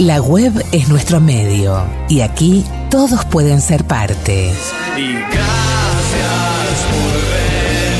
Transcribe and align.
La 0.00 0.22
web 0.22 0.64
es 0.72 0.88
nuestro 0.88 1.20
medio 1.20 1.84
y 2.08 2.22
aquí 2.22 2.64
todos 2.88 3.26
pueden 3.26 3.60
ser 3.60 3.84
parte. 3.84 4.50
Y 4.96 5.12
gracias 5.12 5.36
por 6.88 7.12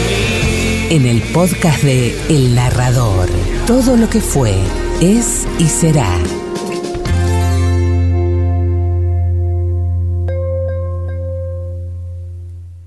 venir. 0.08 0.92
En 0.92 1.04
el 1.04 1.21
podcast 1.34 1.82
de 1.82 2.18
El 2.30 2.54
Narrador, 2.54 3.28
todo 3.66 3.98
lo 3.98 4.08
que 4.08 4.22
fue, 4.22 4.54
es 5.02 5.46
y 5.58 5.66
será. 5.66 6.16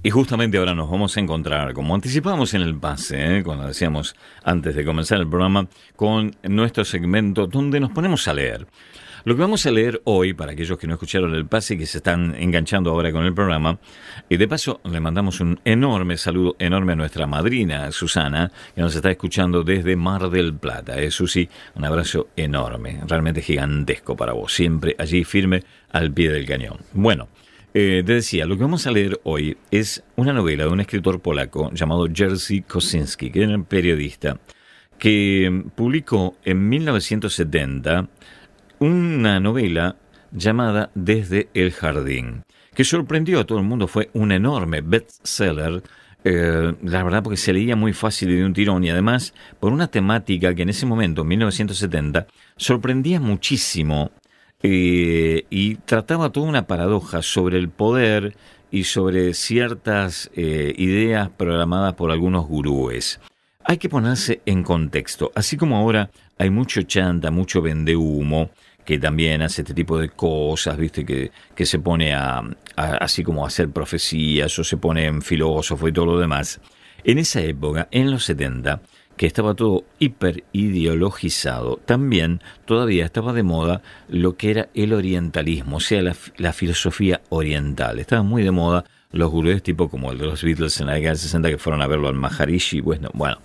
Y 0.05 0.09
justamente 0.09 0.57
ahora 0.57 0.75
nos 0.75 0.91
vamos 0.91 1.15
a 1.15 1.21
encontrar, 1.21 1.73
como 1.73 1.95
anticipamos 1.95 2.53
en 2.53 2.61
el 2.61 2.75
pase, 2.75 3.37
¿eh? 3.37 3.41
cuando 3.41 3.65
decíamos 3.65 4.17
antes 4.43 4.75
de 4.75 4.83
comenzar 4.83 5.17
el 5.17 5.29
programa, 5.29 5.69
con 5.95 6.35
nuestro 6.43 6.83
segmento 6.83 7.47
donde 7.47 7.79
nos 7.79 7.91
ponemos 7.91 8.27
a 8.27 8.33
leer. 8.33 8.67
Lo 9.23 9.33
que 9.33 9.41
vamos 9.41 9.65
a 9.65 9.71
leer 9.71 10.01
hoy, 10.03 10.33
para 10.33 10.51
aquellos 10.51 10.77
que 10.77 10.87
no 10.87 10.95
escucharon 10.95 11.33
el 11.33 11.45
pase 11.45 11.75
y 11.75 11.77
que 11.77 11.85
se 11.85 11.99
están 11.99 12.35
enganchando 12.35 12.89
ahora 12.89 13.13
con 13.13 13.23
el 13.23 13.33
programa, 13.33 13.79
y 14.27 14.35
de 14.35 14.45
paso 14.45 14.81
le 14.83 14.99
mandamos 14.99 15.39
un 15.39 15.61
enorme 15.63 16.17
saludo, 16.17 16.57
enorme 16.59 16.91
a 16.91 16.95
nuestra 16.97 17.25
madrina 17.25 17.89
Susana, 17.93 18.51
que 18.75 18.81
nos 18.81 18.93
está 18.93 19.09
escuchando 19.09 19.63
desde 19.63 19.95
Mar 19.95 20.29
del 20.29 20.53
Plata. 20.53 20.99
Eh, 20.99 21.11
Susi, 21.11 21.47
un 21.75 21.85
abrazo 21.85 22.27
enorme, 22.35 22.99
realmente 23.07 23.41
gigantesco 23.41 24.17
para 24.17 24.33
vos, 24.33 24.53
siempre 24.53 24.97
allí 24.99 25.23
firme 25.23 25.63
al 25.93 26.11
pie 26.11 26.29
del 26.29 26.45
cañón. 26.45 26.79
Bueno, 26.91 27.29
eh, 27.73 28.03
te 28.05 28.13
decía, 28.13 28.45
lo 28.45 28.55
que 28.55 28.63
vamos 28.63 28.85
a 28.85 28.91
leer 28.91 29.19
hoy 29.23 29.57
es 29.71 30.03
una 30.15 30.31
novela 30.31 30.65
de 30.65 30.69
un 30.69 30.79
escritor 30.79 31.21
polaco 31.21 31.71
llamado 31.71 32.07
Jerzy 32.13 32.61
Kosinski, 32.61 33.31
que 33.31 33.41
era 33.41 33.55
un 33.55 33.65
periodista, 33.65 34.39
que 34.99 35.63
publicó 35.75 36.37
en 36.45 36.69
1970 36.69 38.07
una 38.77 39.39
novela 39.39 39.95
llamada 40.31 40.91
Desde 40.93 41.49
el 41.55 41.71
Jardín, 41.71 42.43
que 42.75 42.83
sorprendió 42.83 43.39
a 43.39 43.45
todo 43.45 43.57
el 43.57 43.65
mundo, 43.65 43.87
fue 43.87 44.11
un 44.13 44.31
enorme 44.31 44.81
bestseller, 44.81 45.81
eh, 46.23 46.73
la 46.83 47.03
verdad 47.03 47.23
porque 47.23 47.37
se 47.37 47.53
leía 47.53 47.75
muy 47.75 47.93
fácil 47.93 48.29
y 48.29 48.35
de 48.35 48.45
un 48.45 48.53
tirón 48.53 48.83
y 48.83 48.91
además 48.91 49.33
por 49.59 49.73
una 49.73 49.87
temática 49.87 50.53
que 50.53 50.61
en 50.61 50.69
ese 50.69 50.85
momento, 50.85 51.23
en 51.23 51.27
1970, 51.27 52.27
sorprendía 52.55 53.19
muchísimo 53.19 54.11
eh, 54.63 55.45
y 55.49 55.75
trataba 55.75 56.31
toda 56.31 56.47
una 56.47 56.67
paradoja 56.67 57.21
sobre 57.21 57.57
el 57.57 57.69
poder 57.69 58.35
y 58.71 58.85
sobre 58.85 59.33
ciertas 59.33 60.31
eh, 60.35 60.73
ideas 60.77 61.29
programadas 61.29 61.93
por 61.93 62.11
algunos 62.11 62.47
gurúes. 62.47 63.19
Hay 63.65 63.77
que 63.77 63.89
ponerse 63.89 64.41
en 64.45 64.63
contexto, 64.63 65.31
así 65.35 65.57
como 65.57 65.77
ahora 65.77 66.09
hay 66.37 66.49
mucho 66.49 66.81
chanta, 66.83 67.29
mucho 67.29 67.61
vende 67.61 67.95
humo, 67.95 68.49
que 68.85 68.99
también 68.99 69.41
hace 69.41 69.61
este 69.61 69.73
tipo 69.73 69.97
de 69.97 70.09
cosas, 70.09 70.77
viste, 70.77 71.05
que, 71.05 71.31
que 71.55 71.65
se 71.65 71.79
pone 71.79 72.13
a, 72.13 72.41
así 72.75 73.23
como 73.23 73.43
a 73.43 73.47
hacer 73.47 73.69
profecías 73.69 74.57
o 74.59 74.63
se 74.63 74.77
pone 74.77 75.05
en 75.05 75.21
filósofo 75.21 75.87
y 75.87 75.93
todo 75.93 76.05
lo 76.07 76.19
demás. 76.19 76.59
En 77.03 77.17
esa 77.17 77.41
época, 77.41 77.87
en 77.91 78.11
los 78.11 78.25
70, 78.25 78.81
que 79.17 79.27
estaba 79.27 79.53
todo 79.53 79.83
hiper 79.99 80.43
ideologizado, 80.53 81.79
también 81.85 82.41
todavía 82.65 83.05
estaba 83.05 83.33
de 83.33 83.43
moda 83.43 83.81
lo 84.09 84.35
que 84.37 84.51
era 84.51 84.69
el 84.73 84.93
orientalismo, 84.93 85.77
o 85.77 85.79
sea, 85.79 86.01
la, 86.01 86.53
filosofía 86.53 87.21
oriental. 87.29 87.99
Estaba 87.99 88.23
muy 88.23 88.43
de 88.43 88.51
moda 88.51 88.85
los 89.11 89.29
gurúes 89.29 89.61
tipo 89.61 89.89
como 89.89 90.11
el 90.11 90.17
de 90.17 90.25
los 90.25 90.43
Beatles 90.43 90.79
en 90.79 90.87
la 90.87 90.93
década 90.93 91.11
del 91.11 91.19
60 91.19 91.49
que 91.49 91.57
fueron 91.57 91.81
a 91.81 91.87
verlo 91.87 92.07
al 92.07 92.15
Maharishi, 92.15 92.81
bueno, 92.81 93.09
bueno. 93.13 93.37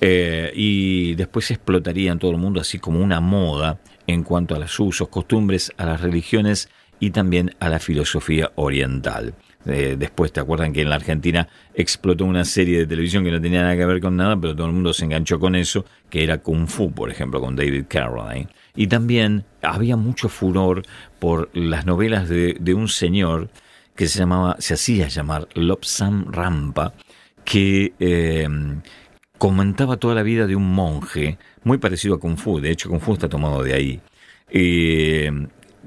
Eh, 0.00 0.50
y 0.54 1.14
después 1.14 1.50
explotaría 1.50 2.10
en 2.12 2.18
todo 2.18 2.30
el 2.30 2.38
mundo 2.38 2.60
así 2.60 2.78
como 2.78 3.00
una 3.00 3.20
moda 3.20 3.78
en 4.06 4.24
cuanto 4.24 4.54
a 4.54 4.58
los 4.58 4.80
usos, 4.80 5.08
costumbres, 5.08 5.72
a 5.76 5.84
las 5.84 6.00
religiones 6.00 6.70
y 7.00 7.10
también 7.10 7.54
a 7.60 7.68
la 7.68 7.78
filosofía 7.78 8.50
oriental. 8.54 9.34
Eh, 9.66 9.96
después, 9.98 10.32
¿te 10.32 10.40
acuerdan 10.40 10.72
que 10.72 10.80
en 10.80 10.88
la 10.88 10.96
Argentina 10.96 11.48
explotó 11.74 12.24
una 12.24 12.44
serie 12.44 12.78
de 12.78 12.86
televisión 12.86 13.24
que 13.24 13.30
no 13.30 13.40
tenía 13.40 13.62
nada 13.62 13.76
que 13.76 13.84
ver 13.84 14.00
con 14.00 14.16
nada, 14.16 14.40
pero 14.40 14.56
todo 14.56 14.66
el 14.66 14.72
mundo 14.72 14.92
se 14.92 15.04
enganchó 15.04 15.38
con 15.38 15.54
eso, 15.54 15.84
que 16.08 16.24
era 16.24 16.38
Kung 16.38 16.66
Fu, 16.66 16.92
por 16.92 17.10
ejemplo, 17.10 17.40
con 17.40 17.56
David 17.56 17.84
Carradine? 17.88 18.48
Y 18.74 18.86
también 18.86 19.44
había 19.62 19.96
mucho 19.96 20.28
furor 20.28 20.82
por 21.18 21.50
las 21.54 21.84
novelas 21.84 22.28
de, 22.28 22.56
de 22.58 22.74
un 22.74 22.88
señor 22.88 23.50
que 23.94 24.08
se 24.08 24.20
llamaba, 24.20 24.56
se 24.58 24.74
hacía 24.74 25.08
llamar 25.08 25.46
Lobsam 25.54 26.32
Rampa, 26.32 26.94
que 27.44 27.92
eh, 27.98 28.48
comentaba 29.36 29.98
toda 29.98 30.14
la 30.14 30.22
vida 30.22 30.46
de 30.46 30.56
un 30.56 30.72
monje, 30.72 31.36
muy 31.64 31.78
parecido 31.78 32.14
a 32.14 32.20
Kung 32.20 32.38
Fu, 32.38 32.60
de 32.60 32.70
hecho 32.70 32.88
Kung 32.88 33.00
Fu 33.00 33.12
está 33.12 33.28
tomado 33.28 33.62
de 33.62 33.74
ahí. 33.74 34.00
Eh, 34.48 35.30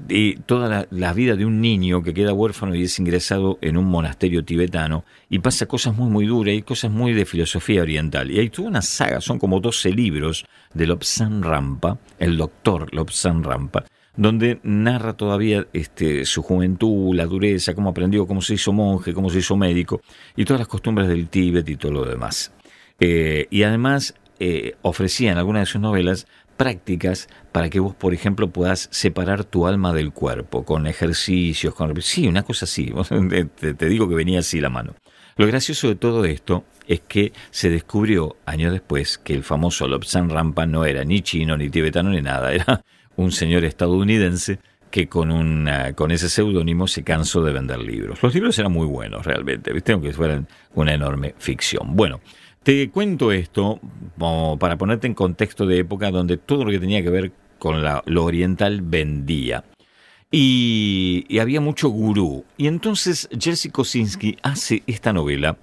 y 0.08 0.36
toda 0.36 0.86
la, 0.90 1.12
vida 1.12 1.36
de 1.36 1.44
un 1.44 1.60
niño 1.60 2.02
que 2.02 2.14
queda 2.14 2.32
huérfano 2.32 2.74
y 2.74 2.82
es 2.82 2.98
ingresado 2.98 3.58
en 3.60 3.76
un 3.76 3.86
monasterio 3.86 4.44
tibetano 4.44 5.04
y 5.30 5.38
pasa 5.38 5.66
cosas 5.66 5.96
muy 5.96 6.10
muy 6.10 6.26
duras 6.26 6.54
y 6.54 6.62
cosas 6.62 6.90
muy 6.90 7.12
de 7.12 7.24
filosofía 7.24 7.82
oriental. 7.82 8.30
Y 8.30 8.38
hay 8.38 8.50
toda 8.50 8.68
una 8.68 8.82
saga, 8.82 9.20
son 9.20 9.38
como 9.38 9.60
12 9.60 9.92
libros 9.92 10.44
de 10.72 10.86
Lobsang 10.86 11.42
Rampa, 11.42 11.98
el 12.18 12.36
doctor 12.36 12.92
Lobsang 12.92 13.42
Rampa, 13.42 13.84
donde 14.16 14.60
narra 14.62 15.14
todavía 15.14 15.66
este, 15.72 16.24
su 16.24 16.42
juventud, 16.42 17.14
la 17.14 17.26
dureza, 17.26 17.74
cómo 17.74 17.90
aprendió, 17.90 18.26
cómo 18.26 18.42
se 18.42 18.54
hizo 18.54 18.72
monje, 18.72 19.12
cómo 19.12 19.30
se 19.30 19.38
hizo 19.38 19.56
médico 19.56 20.00
y 20.36 20.44
todas 20.44 20.60
las 20.60 20.68
costumbres 20.68 21.08
del 21.08 21.28
Tíbet 21.28 21.68
y 21.68 21.76
todo 21.76 21.92
lo 21.92 22.04
demás. 22.04 22.52
Eh, 23.00 23.46
y 23.50 23.62
además 23.62 24.14
eh, 24.40 24.74
ofrecía 24.82 25.32
en 25.32 25.38
algunas 25.38 25.62
de 25.62 25.66
sus 25.66 25.80
novelas 25.80 26.26
prácticas 26.56 27.28
para 27.52 27.70
que 27.70 27.80
vos, 27.80 27.94
por 27.94 28.14
ejemplo, 28.14 28.48
puedas 28.48 28.88
separar 28.90 29.44
tu 29.44 29.66
alma 29.66 29.92
del 29.92 30.12
cuerpo, 30.12 30.64
con 30.64 30.86
ejercicios, 30.86 31.74
con... 31.74 32.00
Sí, 32.02 32.26
una 32.26 32.42
cosa 32.42 32.64
así, 32.64 32.92
te, 33.56 33.88
digo 33.88 34.08
que 34.08 34.14
venía 34.14 34.40
así 34.40 34.60
la 34.60 34.70
mano. 34.70 34.94
Lo 35.36 35.46
gracioso 35.46 35.88
de 35.88 35.96
todo 35.96 36.24
esto 36.24 36.64
es 36.86 37.00
que 37.00 37.32
se 37.50 37.68
descubrió 37.70 38.36
años 38.46 38.72
después 38.72 39.18
que 39.18 39.34
el 39.34 39.42
famoso 39.42 39.88
Lobsang 39.88 40.30
Rampa 40.30 40.66
no 40.66 40.84
era 40.84 41.04
ni 41.04 41.22
chino, 41.22 41.56
ni 41.56 41.70
tibetano, 41.70 42.10
ni 42.10 42.22
nada, 42.22 42.52
era 42.54 42.84
un 43.16 43.32
señor 43.32 43.64
estadounidense 43.64 44.58
que 44.90 45.08
con, 45.08 45.32
una, 45.32 45.92
con 45.94 46.12
ese 46.12 46.28
seudónimo 46.28 46.86
se 46.86 47.02
cansó 47.02 47.42
de 47.42 47.52
vender 47.52 47.80
libros. 47.80 48.22
Los 48.22 48.32
libros 48.32 48.56
eran 48.60 48.70
muy 48.70 48.86
buenos 48.86 49.26
realmente, 49.26 49.72
¿viste? 49.72 49.92
aunque 49.92 50.12
fueran 50.12 50.46
una 50.74 50.94
enorme 50.94 51.34
ficción. 51.36 51.96
Bueno, 51.96 52.20
te 52.64 52.90
cuento 52.90 53.30
esto 53.30 53.78
para 54.58 54.78
ponerte 54.78 55.06
en 55.06 55.14
contexto 55.14 55.66
de 55.66 55.78
época 55.78 56.10
donde 56.10 56.38
todo 56.38 56.64
lo 56.64 56.70
que 56.70 56.80
tenía 56.80 57.02
que 57.02 57.10
ver 57.10 57.32
con 57.58 57.82
lo 57.82 58.24
oriental 58.24 58.80
vendía. 58.82 59.64
Y, 60.30 61.38
había 61.38 61.60
mucho 61.60 61.90
gurú. 61.90 62.44
Y 62.56 62.66
entonces 62.66 63.28
Jerzy 63.38 63.68
Kosinski 63.70 64.36
hace 64.42 64.82
esta 64.86 65.12
novela 65.12 65.58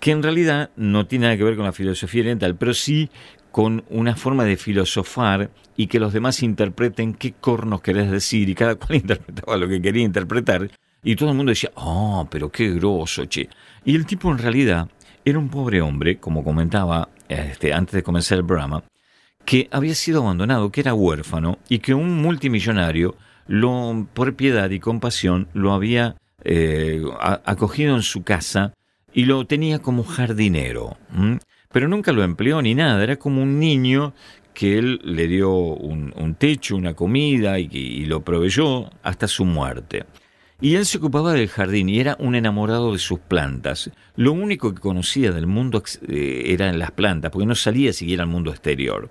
que 0.00 0.10
en 0.10 0.22
realidad 0.22 0.70
no 0.76 1.06
tiene 1.06 1.26
nada 1.26 1.36
que 1.36 1.44
ver 1.44 1.56
con 1.56 1.66
la 1.66 1.72
filosofía 1.72 2.22
oriental, 2.22 2.56
pero 2.56 2.74
sí 2.74 3.10
con 3.52 3.84
una 3.88 4.16
forma 4.16 4.44
de 4.44 4.56
filosofar 4.56 5.50
y 5.76 5.86
que 5.86 6.00
los 6.00 6.12
demás 6.12 6.42
interpreten 6.42 7.14
qué 7.14 7.32
cornos 7.32 7.80
querés 7.80 8.10
decir 8.10 8.48
y 8.48 8.54
cada 8.54 8.74
cual 8.74 8.96
interpretaba 8.96 9.56
lo 9.56 9.68
que 9.68 9.80
quería 9.80 10.02
interpretar 10.02 10.70
y 11.02 11.16
todo 11.16 11.30
el 11.30 11.36
mundo 11.36 11.50
decía, 11.50 11.70
oh, 11.76 12.26
pero 12.30 12.50
qué 12.50 12.70
groso, 12.70 13.24
che. 13.24 13.48
Y 13.84 13.94
el 13.94 14.04
tipo 14.04 14.30
en 14.30 14.38
realidad 14.38 14.88
era 15.24 15.38
un 15.38 15.48
pobre 15.48 15.80
hombre, 15.80 16.18
como 16.18 16.44
comentaba 16.44 17.08
este, 17.28 17.72
antes 17.72 17.94
de 17.94 18.02
comenzar 18.02 18.38
el 18.38 18.46
programa, 18.46 18.82
que 19.44 19.68
había 19.70 19.94
sido 19.94 20.22
abandonado, 20.22 20.70
que 20.70 20.80
era 20.80 20.94
huérfano 20.94 21.58
y 21.68 21.78
que 21.78 21.94
un 21.94 22.20
multimillonario, 22.22 23.16
lo, 23.46 24.06
por 24.12 24.34
piedad 24.34 24.70
y 24.70 24.80
compasión, 24.80 25.48
lo 25.54 25.72
había 25.72 26.16
eh, 26.44 27.02
acogido 27.44 27.96
en 27.96 28.02
su 28.02 28.22
casa 28.22 28.74
y 29.12 29.24
lo 29.24 29.44
tenía 29.46 29.80
como 29.80 30.04
jardinero. 30.04 30.96
Pero 31.72 31.88
nunca 31.88 32.12
lo 32.12 32.22
empleó 32.22 32.62
ni 32.62 32.74
nada, 32.74 33.02
era 33.02 33.16
como 33.16 33.42
un 33.42 33.58
niño 33.58 34.12
que 34.54 34.78
él 34.78 35.00
le 35.04 35.26
dio 35.26 35.52
un, 35.52 36.34
techo, 36.38 36.76
una 36.76 36.94
comida 36.94 37.58
y 37.58 38.04
lo 38.06 38.22
proveyó 38.22 38.90
hasta 39.02 39.26
su 39.26 39.44
muerte. 39.44 40.04
Y 40.62 40.74
él 40.74 40.84
se 40.84 40.98
ocupaba 40.98 41.32
del 41.32 41.48
jardín 41.48 41.88
y 41.88 42.00
era 42.00 42.16
un 42.18 42.34
enamorado 42.34 42.92
de 42.92 42.98
sus 42.98 43.18
plantas. 43.18 43.90
Lo 44.16 44.32
único 44.32 44.74
que 44.74 44.80
conocía 44.80 45.32
del 45.32 45.46
mundo 45.46 45.82
eh, 46.06 46.42
eran 46.46 46.78
las 46.78 46.90
plantas, 46.90 47.30
porque 47.30 47.46
no 47.46 47.54
salía 47.54 47.94
siquiera 47.94 48.24
al 48.24 48.28
mundo 48.28 48.50
exterior. 48.50 49.10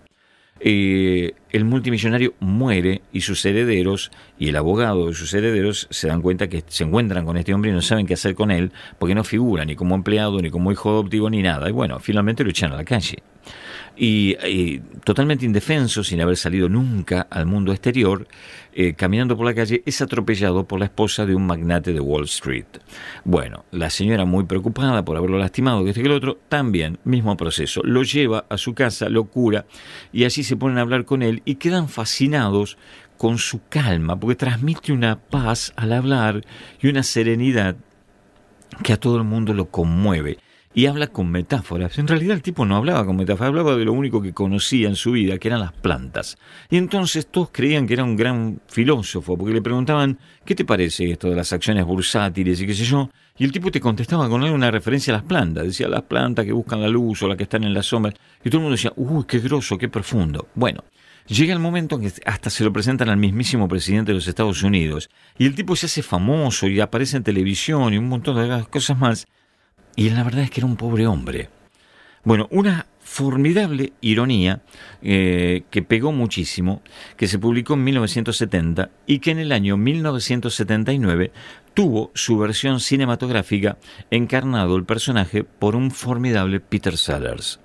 Eh, 0.62 1.34
el 1.52 1.64
multimillonario 1.64 2.34
muere 2.42 3.02
y 3.14 3.22
sus 3.22 3.44
herederos 3.46 4.12
y 4.38 4.50
el 4.50 4.58
abogado 4.58 5.08
de 5.08 5.14
sus 5.14 5.34
herederos 5.34 5.88
se 5.90 6.10
dan 6.10 6.22
cuenta 6.22 6.50
que 6.50 6.64
se 6.68 6.84
encuentran 6.84 7.26
con 7.26 7.38
este 7.38 7.54
hombre 7.54 7.72
y 7.72 7.74
no 7.74 7.82
saben 7.82 8.06
qué 8.06 8.16
hacer 8.16 8.36
con 8.36 8.52
él 8.52 8.74
porque 8.98 9.16
no 9.16 9.24
figura 9.24 9.64
ni 9.64 9.76
como 9.76 9.96
empleado, 9.96 10.42
ni 10.42 10.52
como 10.52 10.72
hijo 10.72 10.90
adoptivo, 10.90 11.30
ni 11.30 11.42
nada. 11.42 11.70
Y 11.70 11.72
bueno, 11.72 12.00
finalmente 12.00 12.44
lo 12.44 12.50
echan 12.50 12.74
a 12.74 12.76
la 12.76 12.86
calle. 12.86 13.24
Y, 14.02 14.80
totalmente 15.04 15.46
indefenso, 15.46 16.06
sin 16.06 16.22
haber 16.22 16.38
salido 16.38 16.70
nunca 16.70 17.28
al 17.30 17.46
mundo 17.46 17.74
exterior, 17.74 18.28
eh, 18.74 18.94
caminando 18.94 19.36
por 19.36 19.46
la 19.46 19.54
calle, 19.54 19.84
es 19.86 20.02
atropellado 20.02 20.66
por 20.66 20.80
la 20.80 20.86
esposa 20.86 21.26
de 21.26 21.36
un 21.36 21.46
magnate 21.46 21.92
de 21.92 22.00
Wall 22.00 22.24
Street. 22.24 22.66
Bueno, 23.26 23.66
la 23.72 23.90
señora 23.90 24.24
muy 24.24 24.46
preocupada 24.46 25.04
por 25.04 25.18
haberlo 25.18 25.38
lastimado, 25.38 25.84
que 25.84 25.90
este 25.90 26.02
que 26.02 26.08
el 26.08 26.14
otro, 26.14 26.40
también, 26.48 26.98
mismo 27.04 27.36
proceso, 27.36 27.82
lo 27.84 28.04
lleva 28.04 28.46
a 28.50 28.58
su 28.58 28.74
casa, 28.74 29.10
lo 29.10 29.26
cura, 29.26 29.66
y 30.14 30.24
así 30.24 30.44
se 30.44 30.56
ponen 30.56 30.78
a 30.78 30.82
hablar 30.82 31.04
con 31.04 31.22
él 31.22 31.42
y 31.44 31.56
quedan 31.56 31.90
fascinados 31.90 32.78
con 33.18 33.38
su 33.38 33.68
calma, 33.68 34.18
porque 34.18 34.36
transmite 34.36 34.94
una 34.94 35.20
paz 35.20 35.74
al 35.76 35.92
hablar 35.92 36.46
y 36.82 36.88
una 36.88 37.04
serenidad 37.04 37.76
que 38.82 38.94
a 38.94 38.98
todo 38.98 39.18
el 39.18 39.26
mundo 39.26 39.54
lo 39.54 39.70
conmueve 39.70 40.38
y 40.74 40.86
habla 40.86 41.08
con 41.08 41.30
metáforas. 41.32 41.98
En 41.98 42.08
realidad 42.08 42.36
el 42.36 42.42
tipo 42.42 42.66
no 42.66 42.76
hablaba 42.76 43.06
con 43.06 43.16
metáforas, 43.16 43.50
hablaba 43.50 43.76
de 43.76 43.86
lo 43.86 43.94
único 43.94 44.22
que 44.22 44.34
conocía 44.34 44.88
en 44.88 44.96
su 44.96 45.12
vida, 45.12 45.38
que 45.38 45.48
eran 45.48 45.62
las 45.62 45.74
plantas. 45.74 46.38
Y 46.70 46.78
entonces 46.78 47.28
todos 47.28 47.50
creían 47.52 47.88
que 47.88 47.94
era 47.94 48.04
un 48.04 48.16
gran 48.16 48.62
filósofo, 48.68 49.38
porque 49.38 49.54
le 49.54 49.62
preguntaban, 49.62 50.20
¿qué 50.46 50.56
te 50.56 50.66
parece 50.66 51.12
esto 51.12 51.30
de 51.30 51.36
las 51.36 51.52
acciones 51.54 51.86
bursátiles 51.86 52.62
y 52.62 52.68
qué 52.68 52.74
sé 52.74 52.86
yo? 52.86 53.10
Y 53.38 53.46
el 53.46 53.52
tipo 53.52 53.72
te 53.72 53.80
contestaba 53.80 54.30
con 54.30 54.44
una 54.44 54.70
referencia 54.70 55.14
a 55.14 55.18
las 55.18 55.26
plantas. 55.26 55.64
Decía, 55.66 55.88
las 55.88 56.04
plantas 56.04 56.46
que 56.46 56.52
buscan 56.52 56.82
la 56.82 56.90
luz 56.90 57.24
o 57.24 57.28
las 57.28 57.38
que 57.38 57.44
están 57.44 57.64
en 57.64 57.74
la 57.74 57.84
sombra. 57.84 58.14
Y 58.44 58.50
todo 58.50 58.58
el 58.58 58.64
mundo 58.64 58.76
decía, 58.76 58.92
uy, 58.96 59.24
qué 59.26 59.40
grosso, 59.40 59.78
qué 59.78 59.88
profundo. 59.88 60.48
Bueno, 60.56 60.84
Llega 61.30 61.54
el 61.54 61.60
momento 61.60 61.96
en 61.96 62.02
que 62.02 62.22
hasta 62.26 62.50
se 62.50 62.64
lo 62.64 62.74
presentan 62.74 63.08
al 63.08 63.18
mismísimo 63.18 63.68
presidente 63.68 64.12
de 64.12 64.16
los 64.16 64.28
Estados 64.28 64.64
Unidos 64.64 65.12
y 65.38 65.46
el 65.46 65.54
tipo 65.54 65.76
se 65.76 65.86
hace 65.86 66.02
famoso 66.02 66.68
y 66.68 66.80
aparece 66.80 67.18
en 67.18 67.24
televisión 67.24 67.94
y 67.94 68.00
un 68.00 68.08
montón 68.08 68.36
de 68.36 68.66
cosas 68.66 68.98
más. 68.98 69.28
Y 69.96 70.10
la 70.10 70.24
verdad 70.24 70.44
es 70.44 70.52
que 70.52 70.62
era 70.62 70.68
un 70.68 70.78
pobre 70.78 71.08
hombre. 71.08 71.50
Bueno, 72.24 72.48
una 72.52 72.86
formidable 73.10 73.94
ironía 74.02 74.62
eh, 75.02 75.64
que 75.72 75.82
pegó 75.82 76.12
muchísimo, 76.12 76.84
que 77.18 77.28
se 77.28 77.40
publicó 77.40 77.74
en 77.74 77.84
1970 77.86 78.92
y 79.08 79.18
que 79.18 79.32
en 79.32 79.40
el 79.40 79.52
año 79.52 79.78
1979 79.78 81.32
tuvo 81.74 82.12
su 82.14 82.38
versión 82.38 82.80
cinematográfica 82.80 83.78
encarnado 84.12 84.76
el 84.76 84.86
personaje 84.86 85.44
por 85.44 85.76
un 85.76 85.90
formidable 85.90 86.60
Peter 86.60 86.98
Sellers, 86.98 87.60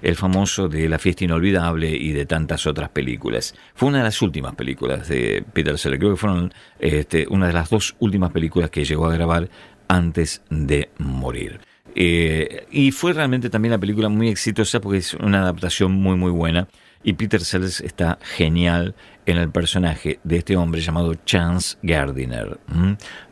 el 0.00 0.14
famoso 0.16 0.68
de 0.68 0.88
La 0.88 0.98
fiesta 0.98 1.24
inolvidable 1.24 1.90
y 1.90 2.12
de 2.12 2.26
tantas 2.26 2.66
otras 2.66 2.90
películas. 2.90 3.54
Fue 3.74 3.88
una 3.88 3.98
de 3.98 4.04
las 4.04 4.22
últimas 4.22 4.54
películas 4.54 5.08
de 5.08 5.44
Peter 5.52 5.76
Sellers, 5.76 5.98
creo 5.98 6.12
que 6.12 6.20
fueron 6.20 6.52
este, 6.78 7.26
una 7.30 7.48
de 7.48 7.52
las 7.52 7.70
dos 7.70 7.96
últimas 7.98 8.30
películas 8.30 8.70
que 8.70 8.84
llegó 8.84 9.06
a 9.06 9.14
grabar 9.14 9.48
antes 9.88 10.42
de 10.50 10.90
morir. 10.98 11.60
Eh, 11.94 12.66
y 12.70 12.92
fue 12.92 13.12
realmente 13.12 13.50
también 13.50 13.72
la 13.72 13.78
película 13.78 14.08
muy 14.08 14.28
exitosa 14.28 14.80
porque 14.80 14.98
es 14.98 15.14
una 15.14 15.40
adaptación 15.40 15.92
muy 15.92 16.16
muy 16.16 16.30
buena 16.30 16.68
y 17.02 17.14
Peter 17.14 17.40
Sellers 17.40 17.80
está 17.80 18.18
genial 18.22 18.94
en 19.26 19.38
el 19.38 19.50
personaje 19.50 20.20
de 20.24 20.36
este 20.36 20.56
hombre 20.56 20.80
llamado 20.80 21.14
Chance 21.14 21.76
Gardiner. 21.82 22.58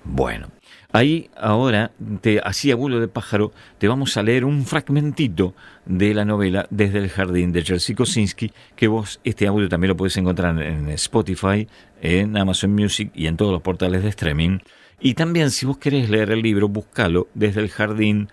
Bueno, 0.05 0.49
ahí 0.97 1.31
ahora, 1.37 1.91
te, 2.21 2.41
así 2.41 2.71
abuelo 2.71 3.01
de 3.01 3.09
pájaro, 3.09 3.53
te 3.79 3.89
vamos 3.89 4.17
a 4.17 4.23
leer 4.23 4.45
un 4.45 4.65
fragmentito 4.65 5.55
de 5.85 6.15
la 6.15 6.25
novela 6.25 6.67
Desde 6.71 6.99
el 6.99 7.09
jardín 7.11 7.53
de 7.53 7.63
Jerzy 7.63 7.95
Kosinski, 7.95 8.53
que 8.75 8.89
vos 8.89 9.21
este 9.25 9.47
audio 9.47 9.69
también 9.69 9.91
lo 9.91 9.97
puedes 9.97 10.17
encontrar 10.17 10.61
en 10.63 10.89
Spotify, 10.91 11.69
en 12.01 12.37
Amazon 12.37 12.73
Music 12.73 13.11
y 13.15 13.27
en 13.27 13.37
todos 13.37 13.53
los 13.53 13.63
portales 13.63 14.03
de 14.03 14.09
streaming. 14.09 14.59
Y 15.01 15.15
también 15.15 15.51
si 15.51 15.67
vos 15.67 15.79
querés 15.79 16.09
leer 16.09 16.31
el 16.31 16.41
libro, 16.41 16.69
búscalo 16.69 17.29
desde 17.35 17.61
el 17.61 17.69
jardín 17.69 18.29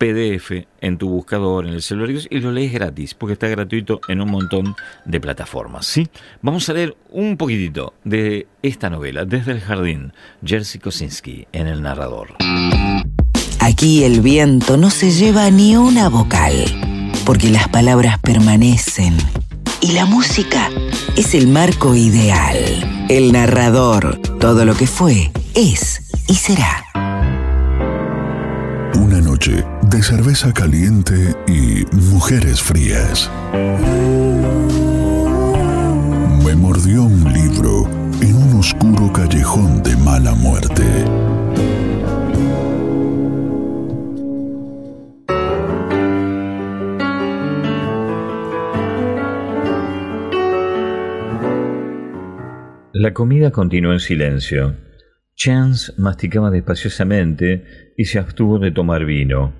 PDF 0.00 0.66
en 0.80 0.96
tu 0.96 1.10
buscador, 1.10 1.66
en 1.66 1.74
el 1.74 1.82
celular 1.82 2.10
y 2.30 2.40
lo 2.40 2.52
lees 2.52 2.72
gratis, 2.72 3.12
porque 3.12 3.34
está 3.34 3.48
gratuito 3.48 4.00
en 4.08 4.22
un 4.22 4.30
montón 4.30 4.74
de 5.04 5.20
plataformas. 5.20 5.84
¿sí? 5.84 6.08
Vamos 6.40 6.66
a 6.70 6.72
leer 6.72 6.96
un 7.10 7.36
poquitito 7.36 7.92
de 8.02 8.46
esta 8.62 8.88
novela, 8.88 9.26
Desde 9.26 9.52
el 9.52 9.60
Jardín, 9.60 10.14
Jerzy 10.42 10.78
Kosinski, 10.78 11.46
en 11.52 11.66
el 11.66 11.82
narrador. 11.82 12.34
Aquí 13.60 14.04
el 14.04 14.22
viento 14.22 14.78
no 14.78 14.88
se 14.88 15.10
lleva 15.10 15.50
ni 15.50 15.76
una 15.76 16.08
vocal, 16.08 16.54
porque 17.26 17.50
las 17.50 17.68
palabras 17.68 18.18
permanecen 18.20 19.14
y 19.82 19.92
la 19.92 20.06
música 20.06 20.70
es 21.16 21.34
el 21.34 21.46
marco 21.46 21.94
ideal. 21.94 22.56
El 23.10 23.32
narrador, 23.32 24.18
todo 24.40 24.64
lo 24.64 24.74
que 24.74 24.86
fue, 24.86 25.30
es 25.54 26.10
y 26.26 26.34
será. 26.36 26.89
Una 28.94 29.20
noche 29.20 29.64
de 29.82 30.02
cerveza 30.02 30.52
caliente 30.52 31.34
y 31.46 31.84
mujeres 32.12 32.60
frías. 32.60 33.30
Me 36.44 36.54
mordió 36.56 37.04
un 37.04 37.32
libro 37.32 37.88
en 38.20 38.34
un 38.34 38.58
oscuro 38.58 39.12
callejón 39.12 39.82
de 39.82 39.96
mala 39.96 40.34
muerte. 40.34 40.84
La 52.92 53.14
comida 53.14 53.50
continuó 53.50 53.92
en 53.92 54.00
silencio. 54.00 54.89
Chance 55.42 55.94
masticaba 55.96 56.50
despaciosamente 56.50 57.94
y 57.96 58.04
se 58.04 58.18
abstuvo 58.18 58.58
de 58.58 58.72
tomar 58.72 59.06
vino. 59.06 59.54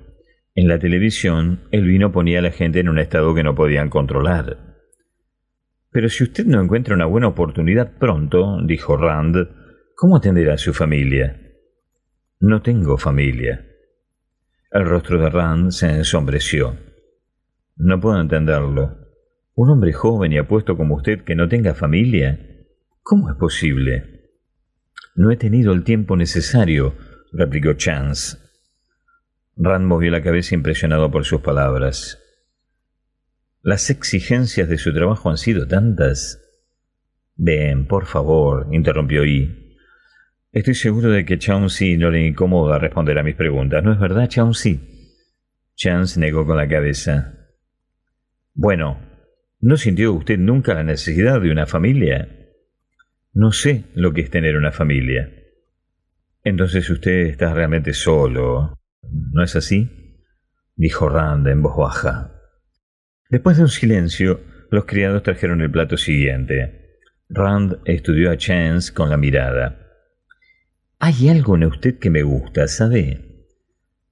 En 0.53 0.67
la 0.67 0.77
televisión, 0.77 1.61
el 1.71 1.87
vino 1.87 2.11
ponía 2.11 2.37
a 2.37 2.43
la 2.43 2.51
gente 2.51 2.79
en 2.79 2.87
un 2.87 2.99
estado 2.99 3.33
que 3.33 3.41
no 3.41 3.55
podían 3.55 3.89
controlar. 3.89 4.57
Pero 5.89 6.07
si 6.09 6.23
usted 6.23 6.45
no 6.45 6.61
encuentra 6.61 6.93
una 6.93 7.07
buena 7.07 7.29
oportunidad 7.29 7.97
pronto, 7.97 8.59
dijo 8.63 8.95
Rand, 8.95 9.37
¿cómo 9.95 10.17
atenderá 10.17 10.53
a 10.53 10.59
su 10.59 10.71
familia? 10.71 11.41
No 12.39 12.61
tengo 12.61 12.99
familia. 12.99 13.65
El 14.71 14.85
rostro 14.85 15.19
de 15.19 15.31
Rand 15.31 15.71
se 15.71 15.89
ensombreció. 15.89 16.77
No 17.77 17.99
puedo 17.99 18.21
entenderlo. 18.21 18.97
Un 19.55 19.71
hombre 19.71 19.93
joven 19.93 20.31
y 20.31 20.37
apuesto 20.37 20.77
como 20.77 20.97
usted 20.97 21.23
que 21.23 21.33
no 21.33 21.49
tenga 21.49 21.73
familia, 21.73 22.39
¿cómo 23.01 23.31
es 23.31 23.35
posible? 23.35 24.20
No 25.15 25.31
he 25.31 25.37
tenido 25.37 25.73
el 25.73 25.83
tiempo 25.83 26.15
necesario, 26.15 26.95
replicó 27.33 27.73
Chance. 27.73 28.37
Rand 29.57 29.85
movió 29.85 30.09
la 30.11 30.21
cabeza 30.21 30.55
impresionado 30.55 31.11
por 31.11 31.25
sus 31.25 31.41
palabras. 31.41 32.19
Las 33.61 33.89
exigencias 33.89 34.69
de 34.69 34.77
su 34.77 34.93
trabajo 34.93 35.29
han 35.29 35.37
sido 35.37 35.67
tantas. 35.67 36.39
Ven, 37.35 37.87
por 37.87 38.05
favor, 38.05 38.67
interrumpió 38.71 39.23
Yi. 39.23 39.77
Estoy 40.51 40.75
seguro 40.75 41.11
de 41.11 41.25
que 41.25 41.37
Chauncey 41.37 41.97
no 41.97 42.09
le 42.09 42.25
incomoda 42.25 42.79
responder 42.79 43.17
a 43.19 43.23
mis 43.23 43.35
preguntas, 43.35 43.83
¿no 43.83 43.93
es 43.93 43.99
verdad, 43.99 44.27
Chauncey? 44.27 44.79
Chance 45.75 46.19
negó 46.19 46.45
con 46.45 46.57
la 46.57 46.67
cabeza. 46.67 47.49
Bueno, 48.53 48.99
¿no 49.59 49.77
sintió 49.77 50.13
usted 50.13 50.37
nunca 50.37 50.73
la 50.73 50.83
necesidad 50.83 51.39
de 51.39 51.51
una 51.51 51.67
familia? 51.67 52.40
No 53.33 53.51
sé 53.51 53.85
lo 53.95 54.13
que 54.13 54.21
es 54.21 54.29
tener 54.29 54.57
una 54.57 54.71
familia. 54.71 55.31
Entonces 56.43 56.89
usted 56.89 57.27
está 57.27 57.53
realmente 57.53 57.93
solo, 57.93 58.77
¿no 59.31 59.43
es 59.43 59.55
así? 59.55 60.17
dijo 60.75 61.07
Rand 61.07 61.47
en 61.47 61.61
voz 61.61 61.77
baja. 61.77 62.31
Después 63.29 63.57
de 63.57 63.63
un 63.63 63.69
silencio, 63.69 64.41
los 64.69 64.85
criados 64.85 65.23
trajeron 65.23 65.61
el 65.61 65.71
plato 65.71 65.95
siguiente. 65.95 66.97
Rand 67.29 67.79
estudió 67.85 68.31
a 68.31 68.37
Chance 68.37 68.93
con 68.93 69.09
la 69.09 69.17
mirada. 69.17 69.77
Hay 70.99 71.29
algo 71.29 71.55
en 71.55 71.65
usted 71.65 71.99
que 71.99 72.09
me 72.09 72.23
gusta, 72.23 72.67
¿sabe? 72.67 73.47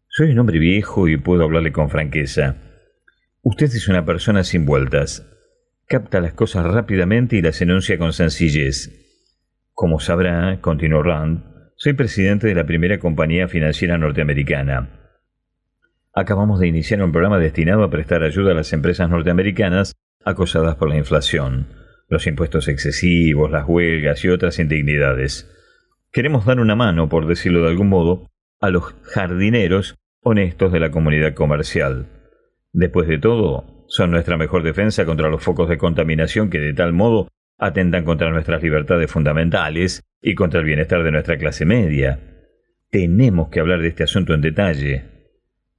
Soy 0.07 0.31
un 0.31 0.39
hombre 0.39 0.59
viejo 0.59 1.07
y 1.07 1.17
puedo 1.17 1.43
hablarle 1.43 1.71
con 1.71 1.89
franqueza. 1.89 2.55
Usted 3.41 3.65
es 3.65 3.87
una 3.87 4.05
persona 4.05 4.43
sin 4.43 4.65
vueltas. 4.65 5.25
Capta 5.87 6.21
las 6.21 6.33
cosas 6.33 6.65
rápidamente 6.65 7.35
y 7.35 7.41
las 7.41 7.61
enuncia 7.61 7.97
con 7.97 8.13
sencillez. 8.13 8.98
Como 9.79 10.01
sabrá, 10.01 10.59
continuó 10.59 11.03
Rand, 11.03 11.41
soy 11.77 11.93
presidente 11.93 12.47
de 12.47 12.53
la 12.53 12.65
primera 12.65 12.99
compañía 12.99 13.47
financiera 13.47 13.97
norteamericana. 13.97 14.89
Acabamos 16.13 16.59
de 16.59 16.67
iniciar 16.67 17.01
un 17.01 17.13
programa 17.13 17.39
destinado 17.39 17.85
a 17.85 17.89
prestar 17.89 18.23
ayuda 18.23 18.51
a 18.51 18.55
las 18.55 18.73
empresas 18.73 19.09
norteamericanas 19.09 19.95
acosadas 20.25 20.75
por 20.75 20.89
la 20.89 20.97
inflación, 20.97 21.69
los 22.09 22.27
impuestos 22.27 22.67
excesivos, 22.67 23.51
las 23.51 23.69
huelgas 23.69 24.21
y 24.25 24.27
otras 24.27 24.59
indignidades. 24.59 25.49
Queremos 26.11 26.43
dar 26.43 26.59
una 26.59 26.75
mano, 26.75 27.07
por 27.07 27.25
decirlo 27.25 27.61
de 27.61 27.69
algún 27.69 27.87
modo, 27.87 28.27
a 28.59 28.71
los 28.71 28.83
jardineros 29.03 29.95
honestos 30.19 30.73
de 30.73 30.81
la 30.81 30.91
comunidad 30.91 31.35
comercial. 31.35 32.07
Después 32.73 33.07
de 33.07 33.17
todo, 33.17 33.85
son 33.87 34.11
nuestra 34.11 34.35
mejor 34.35 34.63
defensa 34.63 35.05
contra 35.05 35.29
los 35.29 35.41
focos 35.41 35.69
de 35.69 35.77
contaminación 35.77 36.49
que 36.49 36.59
de 36.59 36.73
tal 36.73 36.91
modo 36.91 37.29
atentan 37.59 38.05
contra 38.05 38.31
nuestras 38.31 38.63
libertades 38.63 39.11
fundamentales 39.11 40.01
y 40.21 40.33
contra 40.33 40.61
el 40.61 40.65
bienestar 40.65 41.03
de 41.03 41.11
nuestra 41.11 41.37
clase 41.37 41.65
media. 41.65 42.19
Tenemos 42.89 43.49
que 43.49 43.59
hablar 43.59 43.81
de 43.81 43.89
este 43.89 44.03
asunto 44.03 44.33
en 44.33 44.41
detalle. 44.41 45.03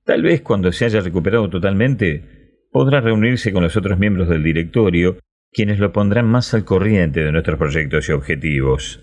Tal 0.05 0.23
vez 0.23 0.43
cuando 0.43 0.71
se 0.73 0.85
haya 0.85 1.01
recuperado 1.01 1.49
totalmente, 1.51 2.67
podrá 2.71 3.01
reunirse 3.01 3.53
con 3.53 3.63
los 3.63 3.77
otros 3.77 3.99
miembros 3.99 4.29
del 4.29 4.43
directorio, 4.43 5.19
quienes 5.53 5.79
lo 5.79 5.93
pondrán 5.93 6.27
más 6.27 6.55
al 6.55 6.65
corriente 6.65 7.25
de 7.25 7.33
nuestros 7.33 7.59
proyectos 7.59 8.09
y 8.09 8.13
objetivos. 8.13 9.01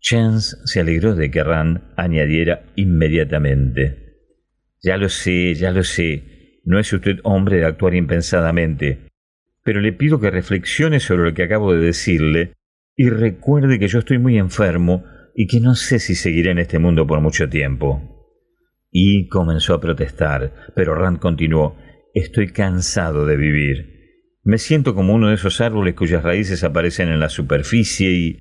Chance 0.00 0.56
se 0.64 0.80
alegró 0.80 1.14
de 1.14 1.30
que 1.30 1.42
Rand 1.42 1.80
añadiera 1.96 2.64
inmediatamente. 2.76 4.04
Ya 4.82 4.96
lo 4.98 5.08
sé, 5.08 5.54
ya 5.54 5.72
lo 5.72 5.82
sé, 5.82 6.60
no 6.64 6.78
es 6.78 6.92
usted 6.92 7.18
hombre 7.24 7.56
de 7.56 7.64
actuar 7.64 7.94
impensadamente, 7.94 9.05
pero 9.66 9.80
le 9.80 9.92
pido 9.92 10.20
que 10.20 10.30
reflexione 10.30 11.00
sobre 11.00 11.24
lo 11.24 11.34
que 11.34 11.42
acabo 11.42 11.72
de 11.72 11.80
decirle 11.80 12.52
y 12.94 13.10
recuerde 13.10 13.80
que 13.80 13.88
yo 13.88 13.98
estoy 13.98 14.20
muy 14.20 14.38
enfermo 14.38 15.04
y 15.34 15.48
que 15.48 15.58
no 15.58 15.74
sé 15.74 15.98
si 15.98 16.14
seguiré 16.14 16.52
en 16.52 16.58
este 16.58 16.78
mundo 16.78 17.04
por 17.04 17.20
mucho 17.20 17.48
tiempo. 17.48 18.30
Y 18.92 19.26
comenzó 19.26 19.74
a 19.74 19.80
protestar, 19.80 20.72
pero 20.76 20.94
Rand 20.94 21.18
continuó, 21.18 21.76
estoy 22.14 22.52
cansado 22.52 23.26
de 23.26 23.36
vivir. 23.36 24.30
Me 24.44 24.58
siento 24.58 24.94
como 24.94 25.12
uno 25.14 25.30
de 25.30 25.34
esos 25.34 25.60
árboles 25.60 25.96
cuyas 25.96 26.22
raíces 26.22 26.62
aparecen 26.62 27.08
en 27.08 27.18
la 27.18 27.28
superficie 27.28 28.12
y... 28.12 28.38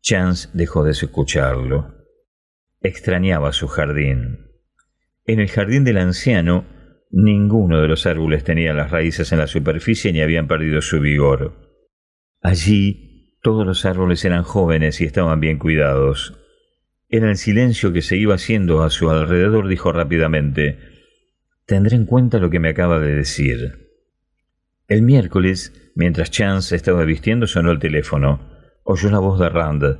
Chance 0.00 0.48
dejó 0.52 0.82
de 0.82 0.90
escucharlo. 0.90 1.94
Extrañaba 2.80 3.52
su 3.52 3.68
jardín. 3.68 4.48
En 5.26 5.38
el 5.38 5.48
jardín 5.48 5.84
del 5.84 5.98
anciano, 5.98 6.66
ninguno 7.14 7.80
de 7.80 7.88
los 7.88 8.06
árboles 8.06 8.42
tenía 8.42 8.74
las 8.74 8.90
raíces 8.90 9.30
en 9.32 9.38
la 9.38 9.46
superficie 9.46 10.12
ni 10.12 10.20
habían 10.20 10.48
perdido 10.48 10.82
su 10.82 11.00
vigor. 11.00 11.54
Allí 12.42 13.38
todos 13.40 13.64
los 13.64 13.84
árboles 13.84 14.24
eran 14.24 14.42
jóvenes 14.42 15.00
y 15.00 15.04
estaban 15.04 15.38
bien 15.38 15.58
cuidados. 15.58 16.34
En 17.08 17.24
el 17.24 17.36
silencio 17.36 17.92
que 17.92 18.02
se 18.02 18.16
iba 18.16 18.34
haciendo 18.34 18.82
a 18.82 18.90
su 18.90 19.10
alrededor 19.10 19.68
dijo 19.68 19.92
rápidamente, 19.92 20.78
Tendré 21.66 21.96
en 21.96 22.04
cuenta 22.04 22.38
lo 22.38 22.50
que 22.50 22.58
me 22.58 22.70
acaba 22.70 22.98
de 22.98 23.14
decir. 23.14 23.88
El 24.88 25.02
miércoles, 25.02 25.92
mientras 25.94 26.30
Chance 26.30 26.76
estaba 26.76 27.04
vistiendo, 27.04 27.46
sonó 27.46 27.70
el 27.70 27.78
teléfono. 27.78 28.50
Oyó 28.82 29.08
la 29.10 29.18
voz 29.18 29.38
de 29.38 29.48
Rand. 29.48 29.98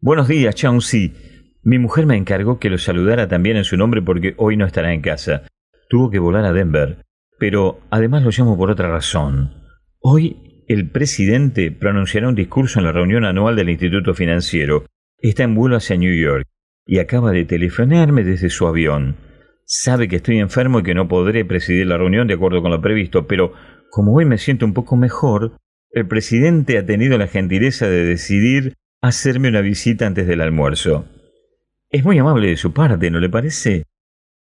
Buenos 0.00 0.28
días, 0.28 0.54
Chauncey. 0.56 1.14
Mi 1.62 1.78
mujer 1.78 2.04
me 2.04 2.16
encargó 2.16 2.58
que 2.58 2.68
lo 2.68 2.76
saludara 2.76 3.28
también 3.28 3.56
en 3.56 3.64
su 3.64 3.76
nombre 3.76 4.02
porque 4.02 4.34
hoy 4.36 4.56
no 4.56 4.66
estará 4.66 4.92
en 4.92 5.00
casa. 5.00 5.44
Tuvo 5.90 6.08
que 6.08 6.20
volar 6.20 6.44
a 6.44 6.52
Denver. 6.52 7.04
Pero 7.38 7.80
además 7.90 8.22
lo 8.22 8.30
llamo 8.30 8.56
por 8.56 8.70
otra 8.70 8.88
razón. 8.88 9.54
Hoy 9.98 10.64
el 10.68 10.88
presidente 10.88 11.72
pronunciará 11.72 12.28
un 12.28 12.36
discurso 12.36 12.78
en 12.78 12.84
la 12.84 12.92
reunión 12.92 13.24
anual 13.24 13.56
del 13.56 13.70
Instituto 13.70 14.14
Financiero. 14.14 14.86
Está 15.18 15.42
en 15.42 15.56
vuelo 15.56 15.76
hacia 15.76 15.96
New 15.96 16.14
York 16.14 16.46
y 16.86 17.00
acaba 17.00 17.32
de 17.32 17.44
telefonarme 17.44 18.22
desde 18.22 18.50
su 18.50 18.68
avión. 18.68 19.16
Sabe 19.64 20.06
que 20.06 20.16
estoy 20.16 20.38
enfermo 20.38 20.78
y 20.78 20.82
que 20.84 20.94
no 20.94 21.08
podré 21.08 21.44
presidir 21.44 21.88
la 21.88 21.98
reunión 21.98 22.28
de 22.28 22.34
acuerdo 22.34 22.62
con 22.62 22.70
lo 22.70 22.80
previsto, 22.80 23.26
pero 23.26 23.52
como 23.90 24.14
hoy 24.14 24.26
me 24.26 24.38
siento 24.38 24.64
un 24.64 24.74
poco 24.74 24.96
mejor, 24.96 25.56
el 25.90 26.06
presidente 26.06 26.78
ha 26.78 26.86
tenido 26.86 27.18
la 27.18 27.26
gentileza 27.26 27.88
de 27.88 28.04
decidir 28.04 28.74
hacerme 29.02 29.48
una 29.48 29.60
visita 29.60 30.06
antes 30.06 30.28
del 30.28 30.40
almuerzo. 30.40 31.06
Es 31.90 32.04
muy 32.04 32.16
amable 32.18 32.46
de 32.46 32.56
su 32.56 32.72
parte, 32.72 33.10
¿no 33.10 33.18
le 33.18 33.28
parece? 33.28 33.82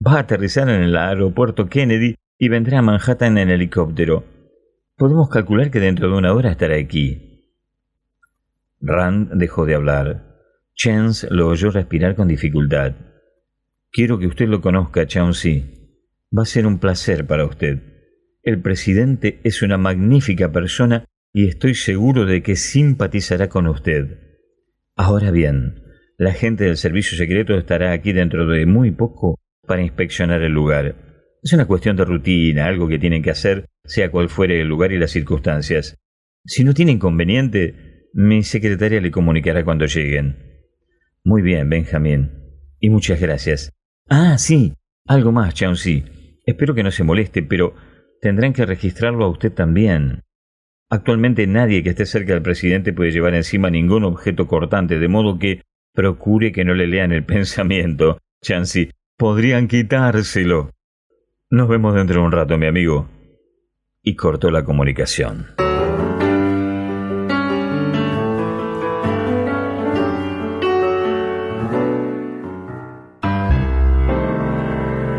Va 0.05 0.17
a 0.17 0.21
aterrizar 0.21 0.69
en 0.69 0.83
el 0.83 0.97
aeropuerto 0.97 1.69
Kennedy 1.69 2.17
y 2.39 2.49
vendrá 2.49 2.79
a 2.81 2.83
Manhattan 2.83 3.39
en 3.39 3.51
helicóptero. 3.51 4.25
Podemos 4.97 5.29
calcular 5.29 5.71
que 5.71 5.79
dentro 5.79 6.09
de 6.09 6.17
una 6.17 6.33
hora 6.33 6.51
estará 6.51 6.77
aquí. 6.77 7.61
Rand 8.81 9.35
dejó 9.35 9.65
de 9.65 9.75
hablar. 9.75 10.41
Chance 10.75 11.29
lo 11.31 11.47
oyó 11.47 11.71
respirar 11.71 12.17
con 12.17 12.27
dificultad. 12.27 12.95
Quiero 13.93 14.19
que 14.19 14.27
usted 14.27 14.49
lo 14.49 14.61
conozca, 14.61 15.07
Chauncey. 15.07 15.99
Va 16.37 16.43
a 16.43 16.47
ser 16.47 16.67
un 16.67 16.79
placer 16.79 17.27
para 17.27 17.45
usted. 17.45 17.81
El 18.43 18.61
presidente 18.61 19.41
es 19.45 19.63
una 19.63 19.79
magnífica 19.79 20.51
persona 20.51 21.05
y 21.33 21.47
estoy 21.47 21.75
seguro 21.75 22.25
de 22.25 22.43
que 22.43 22.57
simpatizará 22.57 23.49
con 23.49 23.69
usted. 23.69 24.19
Ahora 24.97 25.31
bien, 25.31 25.85
la 26.19 26.33
gente 26.33 26.65
del 26.65 26.77
servicio 26.77 27.17
secreto 27.17 27.57
estará 27.57 27.93
aquí 27.93 28.13
dentro 28.13 28.49
de 28.49 28.67
muy 28.67 28.91
poco 28.91 29.42
para 29.67 29.83
inspeccionar 29.83 30.43
el 30.43 30.53
lugar. 30.53 30.97
Es 31.43 31.53
una 31.53 31.67
cuestión 31.67 31.97
de 31.97 32.05
rutina, 32.05 32.67
algo 32.67 32.89
que 32.89 32.99
tienen 32.99 33.23
que 33.23 33.31
hacer 33.31 33.67
sea 33.85 34.11
cual 34.11 34.29
fuere 34.29 34.61
el 34.61 34.69
lugar 34.69 34.93
y 34.93 34.99
las 34.99 35.11
circunstancias. 35.11 35.99
Si 36.45 36.65
no 36.65 36.75
tiene 36.75 36.93
inconveniente, 36.93 38.09
mi 38.13 38.43
secretaria 38.43 39.01
le 39.01 39.11
comunicará 39.11 39.65
cuando 39.65 39.87
lleguen. 39.87 40.37
Muy 41.25 41.43
bien, 41.43 41.69
Benjamín. 41.69 42.31
Y 42.81 42.91
muchas 42.91 43.21
gracias. 43.21 43.73
Ah, 44.09 44.39
sí. 44.39 44.75
Algo 45.07 45.33
más, 45.33 45.55
Chauncey. 45.55 46.05
Espero 46.45 46.75
que 46.75 46.83
no 46.83 46.91
se 46.91 47.05
moleste, 47.05 47.43
pero 47.43 47.75
tendrán 48.21 48.53
que 48.53 48.67
registrarlo 48.67 49.25
a 49.25 49.31
usted 49.31 49.53
también. 49.53 50.23
Actualmente 50.91 51.47
nadie 51.47 51.83
que 51.83 51.91
esté 51.91 52.07
cerca 52.07 52.35
del 52.35 52.43
presidente 52.43 52.93
puede 52.93 53.13
llevar 53.13 53.35
encima 53.35 53.71
ningún 53.71 54.05
objeto 54.05 54.47
cortante, 54.47 54.99
de 54.99 55.09
modo 55.09 55.39
que 55.39 55.63
procure 55.95 56.53
que 56.53 56.65
no 56.65 56.75
le 56.75 56.87
lean 56.87 57.13
el 57.13 57.25
pensamiento. 57.25 58.19
Chauncey, 58.43 58.91
podrían 59.17 59.69
quitárselo. 59.69 60.71
Nos 61.51 61.69
vemos 61.69 61.95
dentro 61.95 62.21
de 62.21 62.27
un 62.27 62.33
rato, 62.33 62.57
mi 62.59 62.67
amigo 62.67 63.09
y 64.03 64.17
cortó 64.17 64.51
la 64.51 64.65
comunicación. 64.65 65.47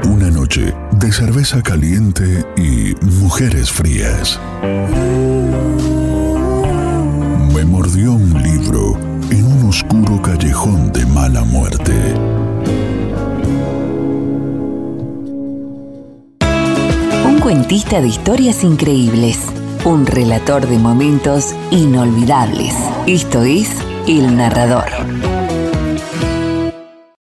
Una 0.05 0.29
noche 0.29 0.73
de 0.91 1.11
cerveza 1.11 1.61
caliente 1.63 2.45
y 2.57 2.93
mujeres 3.05 3.71
frías. 3.71 4.39
Me 7.55 7.63
mordió 7.65 8.13
un 8.13 8.33
libro 8.43 8.97
en 9.31 9.45
un 9.45 9.69
oscuro 9.69 10.21
callejón 10.21 10.91
de 10.91 11.05
mala 11.05 11.43
muerte. 11.45 11.93
Cuentista 17.43 17.99
de 17.99 18.07
historias 18.07 18.63
increíbles, 18.63 19.37
un 19.83 20.05
relator 20.05 20.65
de 20.65 20.77
momentos 20.77 21.53
inolvidables. 21.71 22.73
Esto 23.05 23.43
es 23.43 23.69
El 24.07 24.37
Narrador. 24.37 25.32